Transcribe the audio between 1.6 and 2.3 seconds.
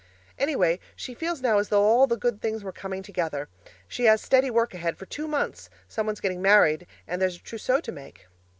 though all the